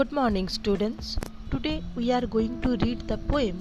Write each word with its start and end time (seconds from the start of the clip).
Good 0.00 0.12
morning, 0.12 0.48
students. 0.48 1.18
Today 1.50 1.84
we 1.94 2.10
are 2.10 2.26
going 2.34 2.62
to 2.62 2.70
read 2.82 3.00
the 3.06 3.18
poem 3.18 3.56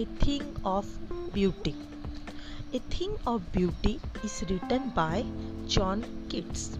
A 0.00 0.04
Thing 0.24 0.44
of 0.64 0.86
Beauty. 1.32 1.74
A 2.72 2.78
Thing 2.94 3.16
of 3.26 3.50
Beauty 3.50 3.98
is 4.22 4.44
written 4.48 4.90
by 4.90 5.24
John 5.66 6.04
Keats. 6.28 6.78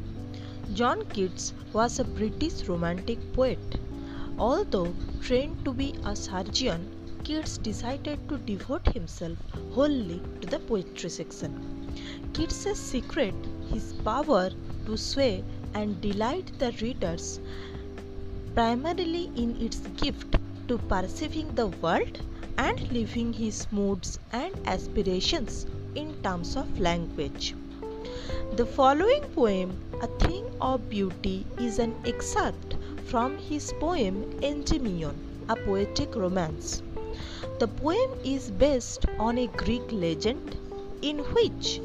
John 0.75 1.03
Keats 1.07 1.55
was 1.73 1.99
a 1.99 2.05
British 2.05 2.69
romantic 2.69 3.19
poet. 3.33 3.81
Although 4.39 4.95
trained 5.21 5.65
to 5.65 5.73
be 5.73 5.93
a 6.05 6.15
surgeon, 6.15 6.87
Keats 7.25 7.59
decided 7.59 8.29
to 8.29 8.39
devote 8.39 8.87
himself 8.87 9.39
wholly 9.73 10.23
to 10.41 10.47
the 10.47 10.61
poetry 10.61 11.11
section. 11.11 11.59
Keats's 12.33 12.79
secret, 12.79 13.35
his 13.73 13.93
power 14.05 14.51
to 14.87 14.97
sway 14.97 15.43
and 15.75 16.01
delight 16.01 16.53
the 16.61 16.71
readers 16.81 17.41
primarily 18.55 19.31
in 19.37 19.57
its 19.61 19.79
gift 20.03 20.37
to 20.69 20.79
perceiving 20.93 21.55
the 21.55 21.69
world 21.83 22.21
and 22.59 22.91
living 22.93 23.33
his 23.33 23.67
moods 23.71 24.19
and 24.33 24.55
aspirations 24.67 25.67
in 25.95 26.15
terms 26.23 26.57
of 26.57 26.79
language. 26.79 27.55
The 28.53 28.67
following 28.67 29.23
poem, 29.35 29.79
A 30.03 30.09
Thing 30.25 30.45
of 30.61 30.89
Beauty, 30.89 31.47
is 31.59 31.79
an 31.79 31.95
excerpt 32.05 32.77
from 33.05 33.39
his 33.39 33.73
poem 33.81 34.39
Endymion, 34.43 35.15
a 35.49 35.57
poetic 35.57 36.15
romance. 36.15 36.83
The 37.59 37.69
poem 37.69 38.19
is 38.25 38.51
based 38.51 39.07
on 39.19 39.39
a 39.39 39.47
Greek 39.47 39.91
legend 39.91 40.57
in 41.03 41.19
which 41.35 41.81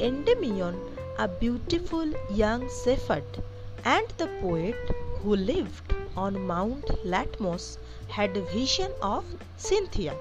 Endymion, 0.00 0.80
a 1.18 1.28
beautiful 1.28 2.12
young 2.30 2.68
shepherd, 2.84 3.42
and 3.84 4.06
the 4.18 4.28
poet 4.40 4.76
who 5.22 5.36
lived 5.36 5.94
on 6.18 6.36
Mount 6.46 6.86
Latmos 7.12 7.66
had 8.08 8.36
a 8.36 8.42
vision 8.52 8.92
of 9.00 9.24
Cynthia. 9.56 10.14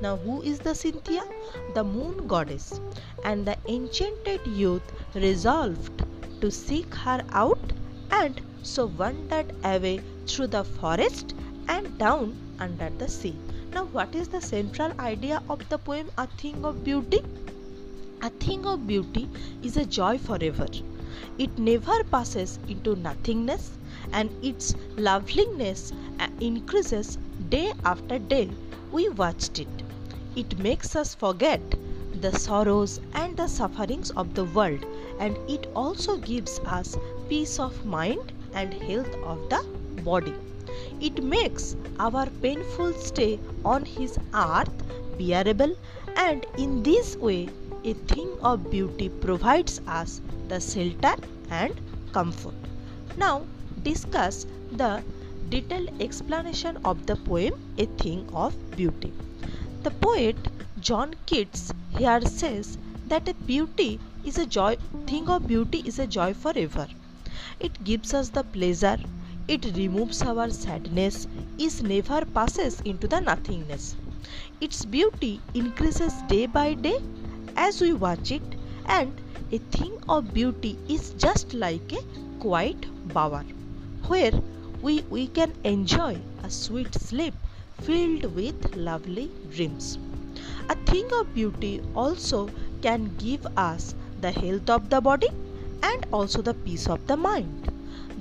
Now, 0.00 0.16
who 0.16 0.42
is 0.42 0.60
the 0.60 0.74
Cynthia? 0.74 1.24
The 1.74 1.82
moon 1.84 2.26
goddess. 2.26 2.80
And 3.24 3.46
the 3.46 3.56
enchanted 3.68 4.46
youth 4.46 4.92
resolved 5.14 6.04
to 6.40 6.50
seek 6.50 6.94
her 6.94 7.24
out 7.32 7.72
and 8.10 8.40
so 8.62 8.86
wandered 8.86 9.52
away 9.64 10.00
through 10.26 10.48
the 10.48 10.64
forest 10.64 11.34
and 11.68 11.98
down 11.98 12.36
under 12.58 12.90
the 12.90 13.08
sea. 13.08 13.36
Now, 13.72 13.84
what 13.86 14.14
is 14.14 14.28
the 14.28 14.40
central 14.40 14.92
idea 15.00 15.42
of 15.48 15.68
the 15.68 15.78
poem 15.78 16.10
A 16.18 16.26
Thing 16.26 16.64
of 16.64 16.84
Beauty? 16.84 17.22
A 18.22 18.30
thing 18.30 18.66
of 18.66 18.86
beauty 18.86 19.28
is 19.62 19.76
a 19.76 19.84
joy 19.86 20.18
forever. 20.18 20.66
It 21.38 21.58
never 21.58 22.04
passes 22.04 22.58
into 22.68 22.94
nothingness 22.96 23.78
and 24.12 24.30
its 24.42 24.74
loveliness 24.96 25.92
uh, 26.18 26.28
increases 26.40 27.18
day 27.48 27.72
after 27.84 28.18
day. 28.18 28.50
We 28.92 29.08
watched 29.08 29.58
it. 29.58 29.82
It 30.36 30.58
makes 30.58 30.94
us 30.96 31.14
forget 31.14 31.60
the 32.20 32.32
sorrows 32.32 33.00
and 33.14 33.36
the 33.36 33.48
sufferings 33.48 34.10
of 34.10 34.34
the 34.34 34.44
world, 34.44 34.84
and 35.18 35.36
it 35.48 35.66
also 35.74 36.16
gives 36.18 36.58
us 36.60 36.96
peace 37.28 37.58
of 37.58 37.84
mind 37.84 38.32
and 38.52 38.74
health 38.74 39.14
of 39.24 39.48
the 39.48 39.62
body. 40.02 40.34
It 41.00 41.22
makes 41.22 41.76
our 41.98 42.26
painful 42.42 42.92
stay 42.94 43.40
on 43.64 43.84
his 43.84 44.18
earth 44.34 44.82
bearable, 45.18 45.74
and 46.16 46.46
in 46.56 46.82
this 46.82 47.16
way, 47.16 47.48
a 47.84 47.94
thing 47.94 48.30
of 48.42 48.70
beauty 48.70 49.08
provides 49.08 49.80
us 49.86 50.20
the 50.48 50.60
shelter 50.60 51.14
and 51.50 51.80
comfort. 52.12 52.54
Now, 53.16 53.46
discuss 53.82 54.46
the 54.72 55.02
detailed 55.48 55.90
explanation 56.00 56.78
of 56.84 57.06
the 57.06 57.16
poem 57.16 57.54
A 57.78 57.86
Thing 57.86 58.28
of 58.32 58.54
Beauty. 58.76 59.12
The 59.82 59.90
poet 59.90 60.36
John 60.80 61.14
Keats 61.26 61.72
here 61.96 62.20
says 62.22 62.78
that 63.06 63.28
a 63.28 63.34
beauty 63.34 63.98
is 64.24 64.38
a 64.38 64.46
joy 64.46 64.76
thing 65.06 65.28
of 65.28 65.46
beauty 65.46 65.82
is 65.86 65.98
a 65.98 66.06
joy 66.06 66.34
forever. 66.34 66.86
It 67.58 67.82
gives 67.84 68.12
us 68.14 68.28
the 68.28 68.44
pleasure, 68.44 68.98
it 69.48 69.64
removes 69.76 70.22
our 70.22 70.50
sadness, 70.50 71.26
it 71.58 71.82
never 71.82 72.24
passes 72.24 72.80
into 72.82 73.08
the 73.08 73.20
nothingness. 73.20 73.96
Its 74.60 74.84
beauty 74.84 75.40
increases 75.54 76.12
day 76.28 76.46
by 76.46 76.74
day 76.74 77.00
as 77.56 77.80
we 77.80 77.92
watch 77.92 78.30
it, 78.30 78.56
and 78.86 79.20
a 79.52 79.58
thing 79.58 79.98
of 80.08 80.32
beauty 80.32 80.78
is 80.88 81.10
just 81.14 81.54
like 81.54 81.92
a 81.92 82.02
quiet 82.40 82.86
bower 83.12 83.42
where 84.06 84.32
we, 84.80 85.02
we 85.02 85.26
can 85.28 85.52
enjoy 85.64 86.20
a 86.42 86.50
sweet 86.50 86.94
sleep 86.94 87.34
filled 87.82 88.24
with 88.34 88.74
lovely 88.74 89.30
dreams. 89.50 89.98
A 90.68 90.74
thing 90.86 91.12
of 91.12 91.34
beauty 91.34 91.82
also 91.94 92.50
can 92.82 93.14
give 93.16 93.46
us 93.56 93.94
the 94.20 94.30
health 94.30 94.70
of 94.70 94.88
the 94.90 95.00
body 95.00 95.28
and 95.82 96.06
also 96.12 96.42
the 96.42 96.54
peace 96.54 96.88
of 96.88 97.06
the 97.06 97.16
mind. 97.16 97.70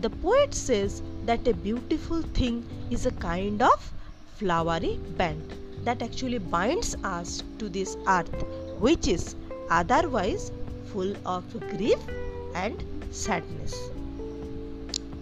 The 0.01 0.09
poet 0.09 0.53
says 0.53 1.01
that 1.25 1.47
a 1.47 1.53
beautiful 1.53 2.21
thing 2.21 2.65
is 2.89 3.05
a 3.05 3.11
kind 3.11 3.61
of 3.61 3.93
flowery 4.37 4.97
band 5.17 5.53
that 5.83 6.01
actually 6.01 6.39
binds 6.39 6.95
us 7.03 7.43
to 7.57 7.69
this 7.69 7.97
earth, 8.07 8.43
which 8.79 9.07
is 9.07 9.35
otherwise 9.69 10.51
full 10.91 11.15
of 11.25 11.43
grief 11.71 11.99
and 12.55 12.83
sadness. 13.11 13.75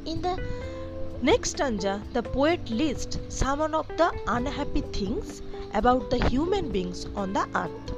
In 0.05 0.21
the 0.21 0.35
next 1.21 1.51
stanza, 1.51 2.03
the 2.13 2.23
poet 2.23 2.69
lists 2.69 3.19
some 3.29 3.61
of 3.61 3.87
the 3.97 4.11
unhappy 4.27 4.81
things 4.81 5.41
about 5.73 6.09
the 6.09 6.17
human 6.17 6.71
beings 6.71 7.05
on 7.15 7.33
the 7.33 7.47
earth. 7.55 7.93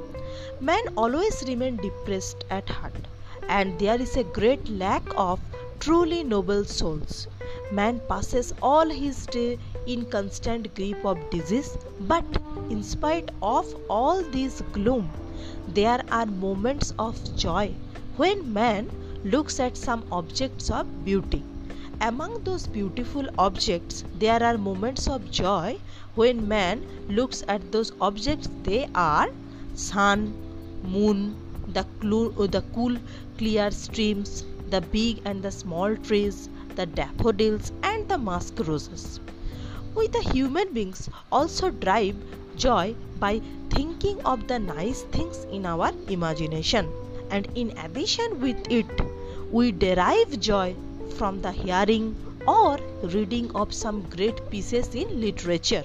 Man 0.60 0.82
always 0.96 1.42
remain 1.46 1.76
depressed 1.76 2.44
at 2.50 2.68
heart, 2.68 3.08
and 3.48 3.78
there 3.78 4.00
is 4.00 4.16
a 4.16 4.24
great 4.24 4.68
lack 4.68 5.02
of 5.16 5.40
truly 5.78 6.22
noble 6.24 6.64
souls. 6.64 7.28
Man 7.70 8.00
passes 8.08 8.52
all 8.62 8.88
his 8.88 9.26
day 9.26 9.58
in 9.86 10.04
constant 10.06 10.74
grip 10.74 11.04
of 11.04 11.30
disease, 11.30 11.78
but 12.00 12.24
in 12.68 12.82
spite 12.82 13.30
of 13.42 13.74
all 13.88 14.22
this 14.22 14.60
gloom, 14.72 15.10
there 15.68 16.02
are 16.10 16.26
moments 16.26 16.92
of 16.98 17.22
joy 17.36 17.74
when 18.16 18.52
man 18.52 18.90
looks 19.24 19.60
at 19.60 19.76
some 19.76 20.04
objects 20.10 20.70
of 20.70 21.04
beauty 21.04 21.44
among 22.00 22.42
those 22.44 22.66
beautiful 22.66 23.28
objects, 23.38 24.04
there 24.14 24.42
are 24.42 24.56
moments 24.56 25.06
of 25.06 25.30
joy 25.30 25.78
when 26.14 26.48
man 26.48 26.86
looks 27.08 27.42
at 27.48 27.72
those 27.72 27.92
objects. 28.00 28.48
They 28.62 28.88
are 28.94 29.28
sun, 29.74 30.34
moon, 30.82 31.36
the, 31.68 31.84
cool, 32.00 32.30
the 32.48 32.62
cool, 32.74 32.96
clear 33.36 33.70
streams, 33.70 34.44
the 34.70 34.80
big 34.80 35.20
and 35.26 35.42
the 35.42 35.50
small 35.50 35.94
trees, 35.96 36.48
the 36.74 36.86
daffodils, 36.86 37.72
and 37.82 38.08
the 38.08 38.18
musk 38.18 38.58
roses. 38.66 39.20
We, 39.94 40.06
the 40.06 40.22
human 40.22 40.72
beings, 40.72 41.08
also 41.32 41.70
drive 41.70 42.16
joy 42.56 42.94
by 43.18 43.40
thinking 43.70 44.20
of 44.24 44.46
the 44.46 44.58
nice 44.58 45.02
things 45.02 45.44
in 45.50 45.66
our 45.66 45.90
imagination, 46.08 46.90
and 47.30 47.48
in 47.56 47.76
addition 47.76 48.40
with 48.40 48.56
it, 48.70 48.86
we 49.50 49.72
derive 49.72 50.38
joy 50.40 50.76
from 51.16 51.42
the 51.42 51.50
hearing 51.52 52.16
or 52.46 52.78
reading 53.02 53.50
of 53.54 53.74
some 53.74 54.08
great 54.08 54.48
pieces 54.50 54.94
in 54.94 55.20
literature. 55.20 55.84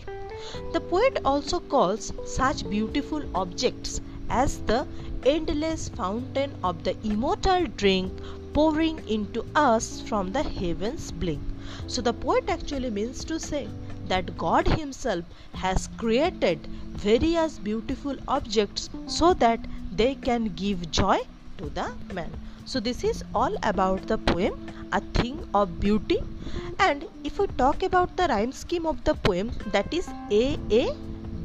The 0.74 0.82
poet 0.82 1.20
also 1.26 1.60
calls 1.60 2.14
such 2.26 2.70
beautiful 2.70 3.24
objects 3.34 4.02
as 4.30 4.60
the 4.60 4.88
endless 5.26 5.90
fountain 5.90 6.56
of 6.64 6.84
the 6.84 6.96
immortal 7.04 7.66
drink 7.76 8.14
pouring 8.54 9.02
into 9.08 9.46
us 9.56 10.02
from 10.02 10.32
the 10.32 10.44
heavens 10.44 11.12
blink. 11.12 11.42
So 11.88 12.02
the 12.02 12.14
poet 12.14 12.46
actually 12.50 12.92
means 12.92 13.24
to 13.26 13.40
say 13.40 13.68
that 14.08 14.38
God 14.38 14.68
Himself 14.68 15.26
has 15.54 15.88
created 15.98 16.68
various 16.94 17.60
beautiful 17.60 18.16
objects 18.28 18.90
so 19.08 19.34
that 19.36 19.68
they 19.92 20.16
can 20.16 20.46
give 20.56 20.90
joy 20.92 21.18
to 21.58 21.70
the 21.70 21.88
man. 22.14 22.32
So 22.66 22.80
this 22.80 23.04
is 23.04 23.24
all 23.34 23.56
about 23.64 24.08
the 24.08 24.18
poem 24.18 24.54
A 24.92 25.02
Thing 25.14 25.44
of 25.54 25.80
Beauty 25.80 26.18
and 26.80 27.06
if 27.24 27.40
we 27.40 27.48
talk 27.48 27.84
about 27.84 28.16
the 28.18 28.28
rhyme 28.28 28.52
scheme 28.52 28.86
of 28.86 29.04
the 29.04 29.14
poem 29.16 29.52
that 29.68 29.94
is 29.94 30.08
A 30.32 30.58
A 30.72 30.88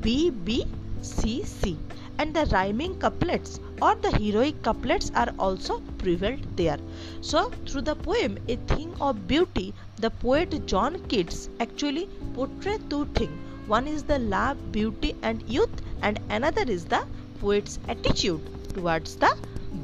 B 0.01 0.31
B 0.31 0.65
C 1.03 1.43
C 1.45 1.79
and 2.19 2.35
the 2.35 2.47
rhyming 2.53 2.95
couplets 2.97 3.61
or 3.81 3.95
the 3.95 4.11
heroic 4.17 4.63
couplets 4.63 5.11
are 5.15 5.33
also 5.39 5.81
prevalent 5.99 6.57
there. 6.57 6.79
So 7.21 7.51
through 7.67 7.83
the 7.83 7.95
poem 7.95 8.39
A 8.49 8.57
Thing 8.57 8.95
of 9.01 9.27
Beauty 9.27 9.75
the 9.97 10.11
poet 10.11 10.67
John 10.67 10.99
Keats 11.09 11.49
actually 11.61 12.09
portrayed 12.35 12.89
two 12.91 13.05
things. 13.15 13.39
One 13.67 13.87
is 13.87 14.03
the 14.03 14.19
love, 14.19 14.73
beauty 14.73 15.15
and 15.23 15.43
youth 15.49 15.83
and 16.03 16.21
another 16.29 16.63
is 16.63 16.85
the 16.85 17.05
poet's 17.41 17.79
attitude 17.89 18.41
towards 18.75 19.17
the 19.17 19.37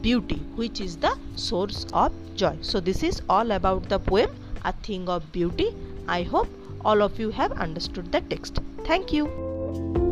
beauty 0.03 0.37
which 0.57 0.81
is 0.81 0.97
the 0.97 1.17
source 1.37 1.87
of 1.93 2.13
joy 2.35 2.57
so 2.61 2.81
this 2.81 3.03
is 3.03 3.23
all 3.29 3.53
about 3.53 3.89
the 3.89 3.99
poem 3.99 4.31
a 4.65 4.73
thing 4.73 5.09
of 5.09 5.31
beauty 5.33 5.75
i 6.07 6.23
hope 6.23 6.49
all 6.87 7.03
of 7.03 7.19
you 7.19 7.31
have 7.31 7.53
understood 7.53 8.13
the 8.13 8.21
text. 8.21 8.61
Thank 8.85 9.13
you. 9.13 10.06